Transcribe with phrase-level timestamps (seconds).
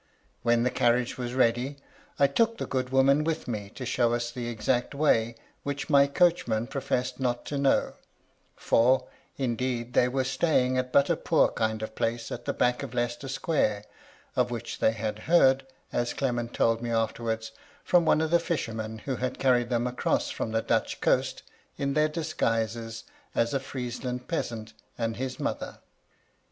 [0.41, 1.77] When the carriage was ready,
[2.17, 6.07] I took the good woman with me to show us the exact way, which my
[6.07, 7.93] coachman pro fessed not to know;
[8.55, 9.05] for,
[9.37, 12.95] indeed, they were staying at but a poor kind of place at the back of
[12.95, 13.83] Leicester Square,
[14.35, 17.51] of which they had heard, as Clement told me afterwards,
[17.83, 21.43] from one of the fishermen who had carried them across from the Dutch coast
[21.77, 23.03] in their disguises
[23.35, 25.77] as a Friesland peasant and his mother.